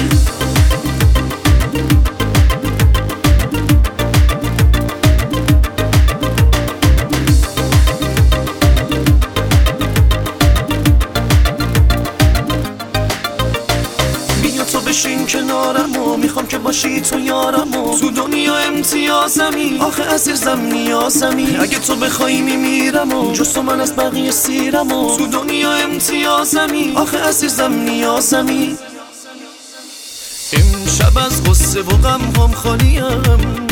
باشی 16.82 17.00
تو 17.00 17.18
یارم 17.18 17.76
و 17.76 17.98
تو 17.98 18.10
دنیا 18.10 18.56
امتیازمی 18.56 19.78
آخه 19.80 20.02
عزیزم 20.02 20.60
نیازمی 20.60 21.56
اگه 21.60 21.78
تو 21.78 21.96
بخوای 21.96 22.40
میمیرم 22.40 23.12
و 23.12 23.32
جز 23.32 23.52
تو 23.52 23.62
من 23.62 23.80
از 23.80 23.96
بقیه 23.96 24.30
سیرم 24.30 24.92
و 24.92 25.16
تو 25.16 25.26
دنیا 25.26 25.72
امتیازمی 25.72 26.92
آخه 26.96 27.18
عزیزم 27.18 27.72
نیازمی 27.72 28.76
امشب 30.52 31.18
از 31.18 31.44
غصه 31.44 31.80
و 31.80 31.90
غم 31.90 32.20
هم 32.20 32.52
خالیم. 32.52 33.66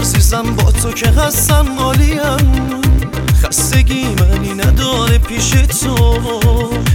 عزیزم 0.00 0.56
با 0.56 0.72
تو 0.72 0.92
که 0.92 1.08
هستم 1.08 1.78
عالیم. 1.78 2.82
خستگی 3.42 4.04
منی 4.04 4.54
نداره 4.54 5.18
پیش 5.18 5.50
تو. 5.50 6.18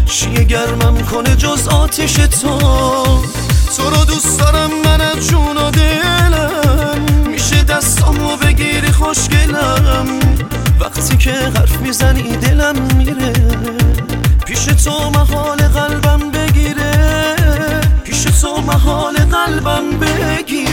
شیه 0.06 0.44
گرمم 0.44 0.98
کنه 0.98 1.36
جز 1.36 1.68
آتیش 1.68 2.14
تو. 2.14 2.60
تو 3.78 3.90
رو 3.90 4.06
دوست 4.06 4.40
دارم 4.40 4.70
من 4.86 5.02
از 5.02 5.28
جون 5.28 5.58
و 5.58 5.72
دلم؟ 5.72 7.02
میشه 7.28 7.64
دستامو 7.64 8.38
بگیری 8.38 8.92
خوشگلم. 8.92 10.20
وقتی 10.80 11.18
که 11.18 11.32
حرف 11.32 11.78
می‌زنی 11.82 12.38
دلم 12.38 12.76
میره. 12.98 13.34
پیش 14.46 14.66
تو 14.66 15.10
محال 15.10 15.58
قلبم 15.58 16.32
بگیره. 16.32 17.36
پیش 18.04 18.24
تو 18.24 18.62
محال 18.62 19.16
قلبم 19.18 20.00
بگیره. 20.00 20.69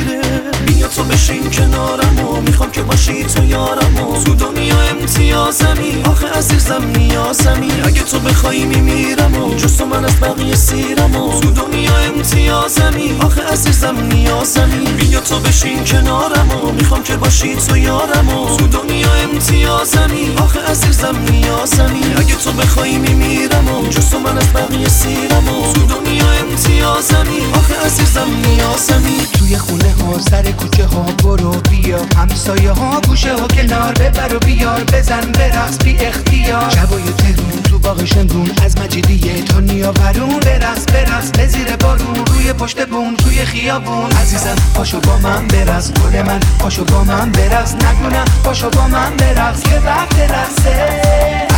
بیا 0.66 0.88
تو 0.88 1.04
بشین 1.04 1.50
کنارم 1.50 2.18
و 2.18 2.40
می‌خوام 2.40 2.70
که 2.70 2.82
باشی 2.82 3.24
تو 3.24 3.44
یارم 3.44 3.96
و 4.04 4.24
تو 4.24 4.34
دنیا 4.34 4.80
امتیازمی. 4.80 6.02
آخه 6.04 6.26
عزیزم 6.28 6.84
نیازمی. 6.96 7.72
اگه 7.84 8.02
تو 8.02 8.18
بخوای 8.18 8.64
میمیرم 8.64 9.42
و 9.42 9.54
جز 9.54 9.76
تو 9.76 9.86
من 9.86 10.04
از 10.04 10.20
بقیه 10.20 10.54
سیرم 10.54 11.16
و 11.16 11.40
تو 11.40 11.50
دنیا 11.50 11.96
امتیازمی. 11.96 13.16
آخه 13.20 13.42
عزیزم 13.42 13.96
نیازمی. 14.12 14.86
بیا 14.98 15.20
تو 15.20 15.38
بشین 15.38 15.84
کنارم 15.84 16.50
و 16.64 16.72
می‌خوام 16.72 17.02
که 17.02 17.16
باشی 17.16 17.56
تو 17.56 17.76
یارم 17.76 18.28
و 18.28 18.56
تو 18.56 18.66
دنیا 18.66 19.12
امتیازمی. 19.12 20.34
آخه 20.36 20.60
عزیزم 20.70 21.16
نیازمی. 21.30 22.14
اگه 22.16 22.34
تو 22.34 22.52
بخوای 22.52 22.98
میمیرم 22.98 23.68
و 23.68 23.88
جز 23.88 24.10
تو 24.10 24.18
من 24.18 24.38
از 24.38 24.52
بقیه 24.52 24.88
سیرم 24.88 25.48
و 25.48 25.72
تو 25.72 25.80
دنیا 25.82 26.30
امتیازمی. 26.32 27.40
آخه 27.54 27.74
عزیزم 27.86 28.26
نیازمی. 28.46 29.26
توی 29.38 29.58
خونه 29.58 29.94
سر 30.30 30.50
کوچه 30.52 30.86
ها 30.86 31.02
برو 31.02 31.50
بیا. 31.70 31.98
همسایه 32.16 32.70
ها 32.70 33.00
گوشه 33.08 33.32
ها 33.32 33.48
کنار 33.48 33.92
ببر 33.92 34.34
و 34.34 34.38
بیار. 34.38 34.84
بزن 34.84 35.32
برقص 35.32 35.78
بی 35.84 35.96
اختیار. 35.96 36.70
شبای 36.70 37.02
تهرون 37.02 37.62
تو 37.62 37.78
باغ 37.78 38.04
شمرون 38.04 38.50
از 38.64 38.78
مجیدیه 38.78 39.42
تا 39.42 39.60
نیاورون. 39.60 40.40
برقص 40.40 40.84
برقص 40.94 41.30
به 41.30 41.46
زیر 41.46 41.76
بارون. 41.76 42.26
روی 42.26 42.52
پشت 42.52 42.86
بوم 42.88 43.14
توی 43.16 43.44
خیابون. 43.44 44.10
عزیزم 44.12 44.56
پاشو 44.74 45.00
با 45.00 45.16
من 45.16 45.48
برقص 45.48 45.90
گل 45.92 46.22
من 46.22 46.40
پاشو 46.58 46.84
با 46.84 47.04
من 47.04 47.30
برقص 47.30 47.74
نگونم 47.74 48.24
پاشو 48.44 48.70
با 48.70 48.86
من 48.88 49.16
برقص 49.16 49.62
که 49.62 49.78
وقت 49.86 50.20
رقصه 50.20 51.06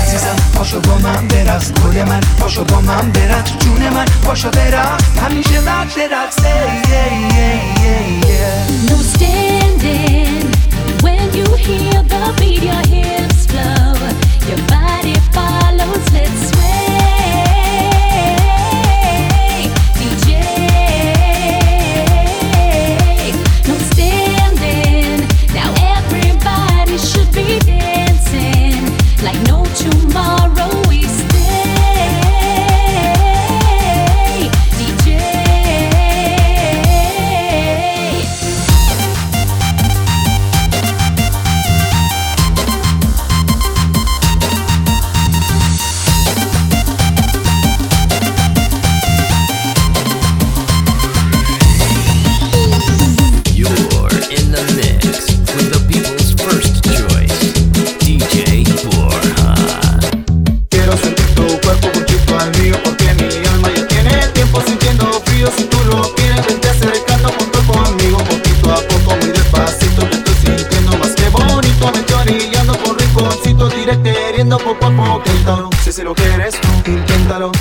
عزیزم 0.02 0.36
پاشو 0.54 0.80
با 0.80 0.98
من 0.98 1.28
برقص 1.28 1.72
گل 1.72 2.02
من 2.02 2.20
پاشو 2.40 2.64
با 2.64 2.80
من 2.80 3.12
برقص 3.12 3.50
جون 3.58 3.88
من 3.88 4.04
پاشو 4.24 4.50
برقص 4.50 5.04
همیشه 5.24 5.60
وقت 5.60 5.98
رقصه 5.98 6.54
yeah, 6.84 7.32
yeah, 7.34 7.82
yeah, 7.82 8.28
yeah. 8.28 8.57
No 8.88 8.96
standing. 8.96 10.44
When 11.02 11.32
you 11.34 11.44
hear 11.56 12.02
the 12.02 12.34
beat, 12.38 12.88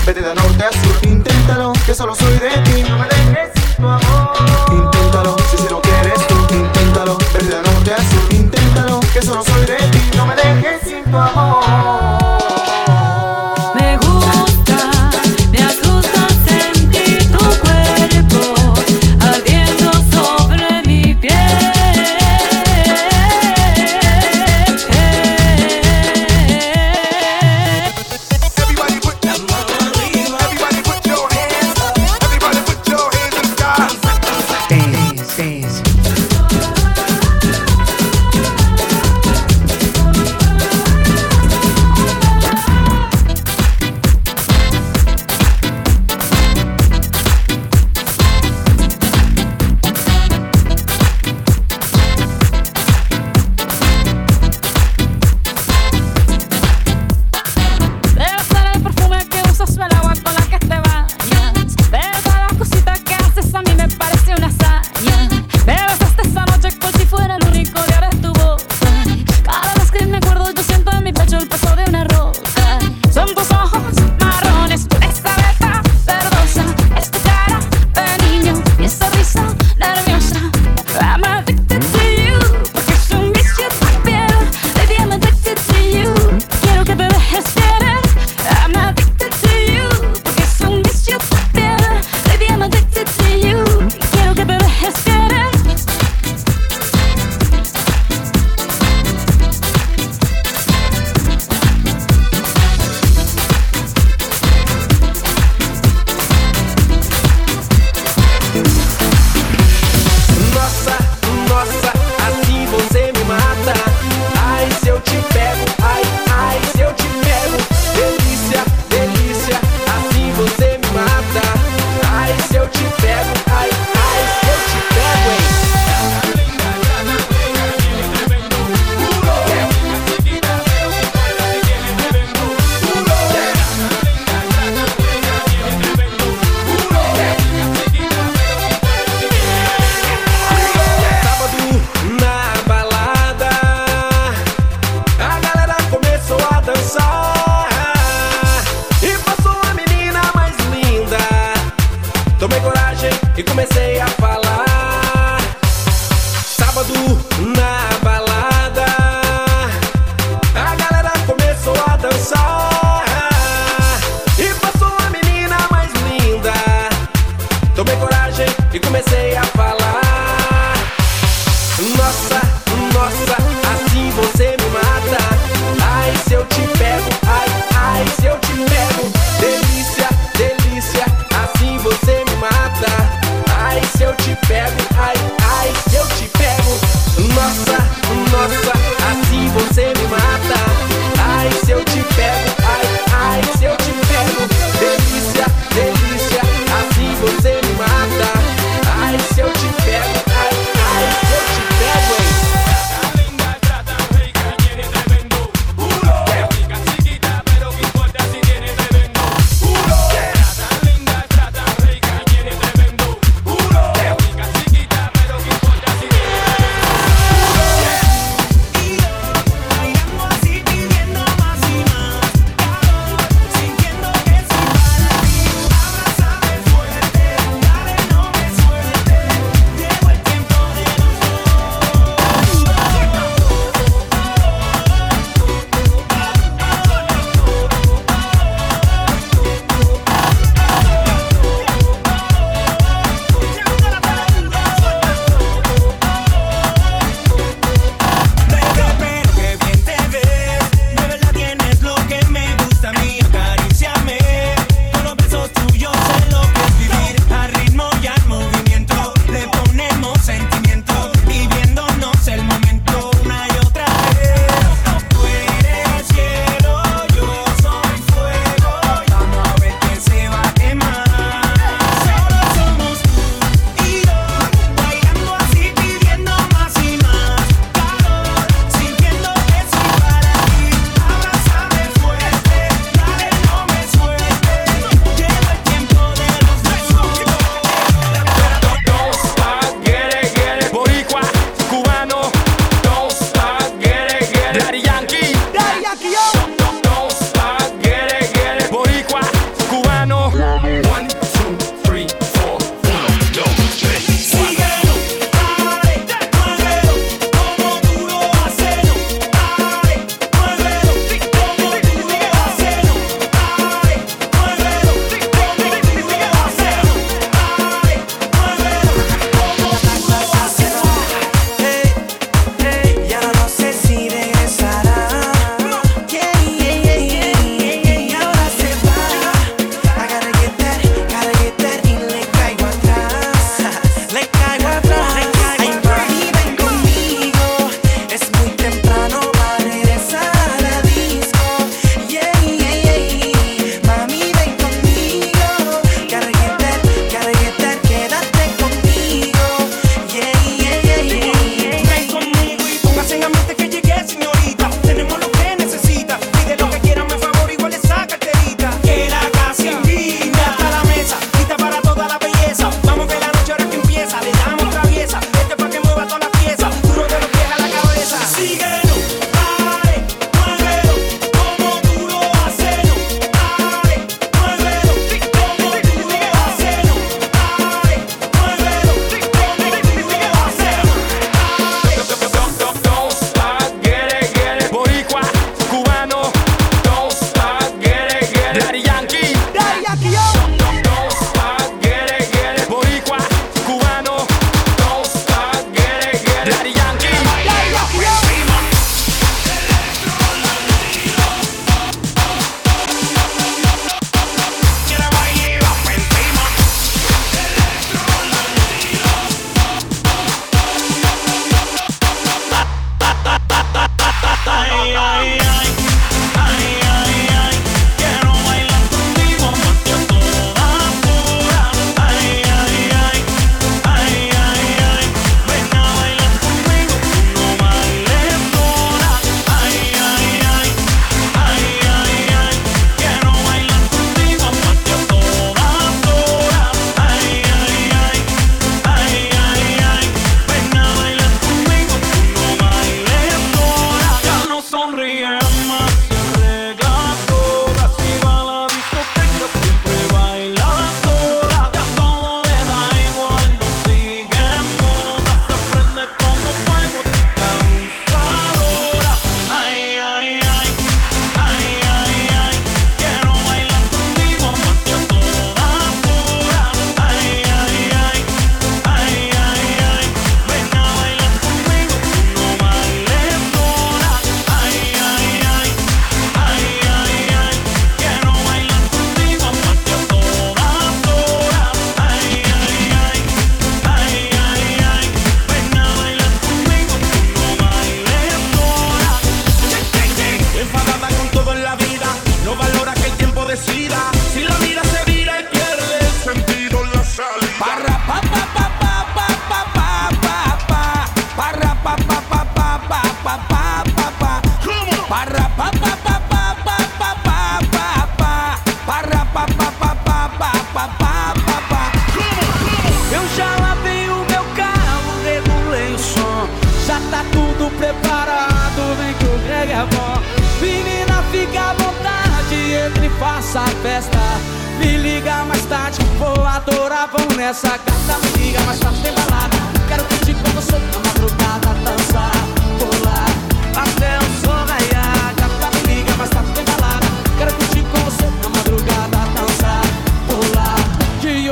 vete 0.07 0.21
de 0.21 0.33
norte 0.33 0.63
a 0.63 0.71
sur. 0.71 1.09
Inténtalo 1.09 1.73
que 1.85 1.93
solo 1.93 2.15
soy 2.15 2.39
de 2.39 2.49
ti. 2.63 2.83
No 2.83 2.97
me 2.97 3.07
dejes 3.07 3.51
sin 3.53 3.75
tu 3.75 3.87
amor. 3.87 4.33
Inténtalo 4.71 5.35
si 5.51 5.57
si 5.57 5.69
lo 5.69 5.81
quieres 5.81 6.25
tú. 6.27 6.35
Inténtalo 6.55 7.17
vete 7.33 7.45
de 7.45 7.61
norte 7.61 7.93
a 7.93 7.97
sur. 7.97 8.33
Inténtalo 8.33 8.99
que 9.13 9.21
solo 9.21 9.43
soy 9.43 9.65
de 9.65 9.75
ti. 9.75 9.99
No 10.15 10.25
me 10.25 10.35
dejes 10.35 10.81
sin 10.83 11.03
tu 11.11 11.17
amor 11.17 11.86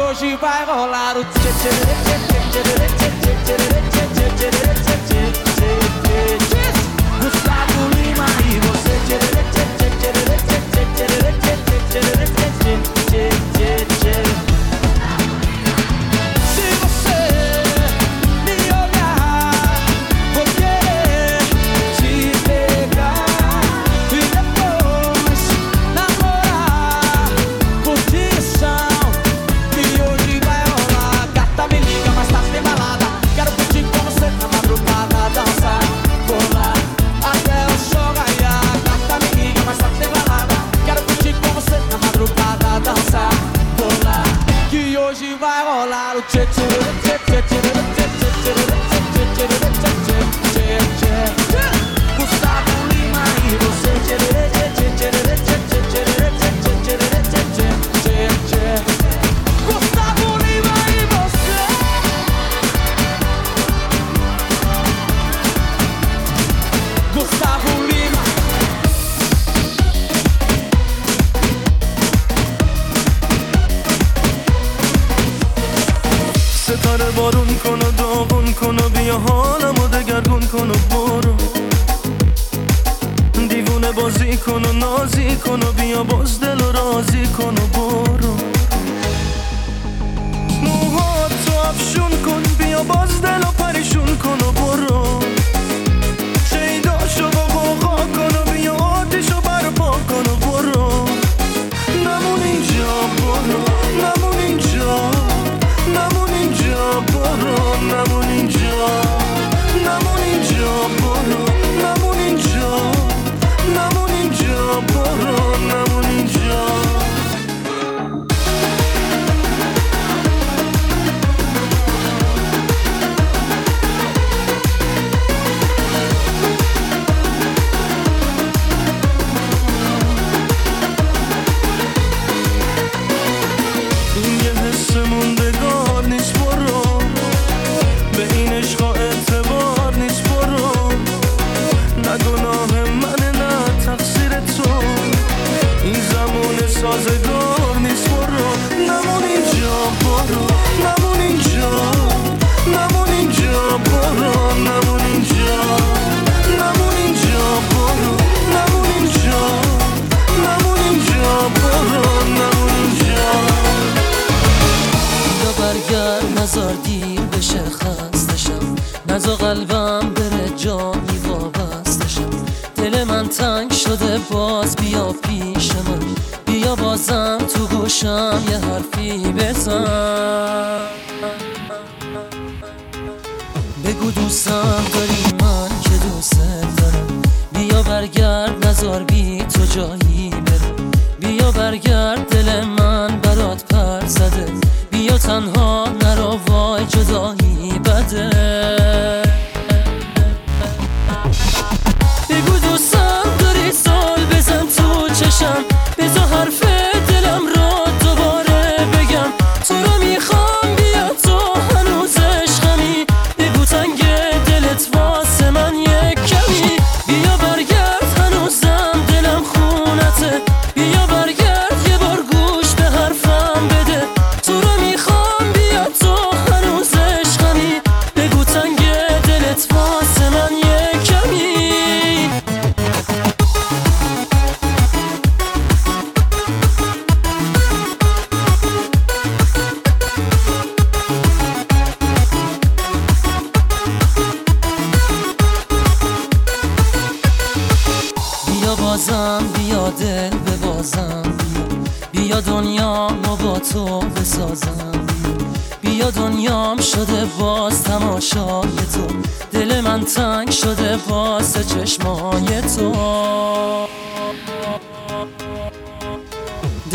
hoje 0.06 0.36
vai 0.36 0.64
rolar 0.66 1.18
o 1.18 1.26
Gustavo 7.20 7.90
Lima 7.96 8.26
e 8.46 8.60
você 8.60 8.86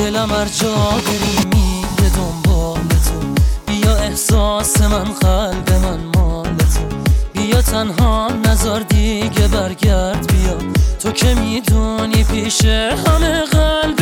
دلم 0.01 0.31
هر 0.33 0.45
جا 0.45 0.75
بری 1.07 1.47
میده 1.53 2.17
دنبال 2.17 2.81
تو. 2.89 3.43
بیا 3.67 3.97
احساس 3.97 4.81
من 4.81 5.05
قلب 5.05 5.73
من 5.73 6.01
مال 6.15 6.57
تو. 6.57 6.97
بیا 7.33 7.63
تنها 7.63 8.29
نزار 8.45 8.81
دیگه 8.81 9.49
برگرد 9.49 10.33
بیا. 10.33 10.59
تو 11.03 11.11
که 11.11 11.35
می‌دونی 11.35 12.25
پیش 12.25 12.65
همه 12.65 13.45
قلب 13.45 14.00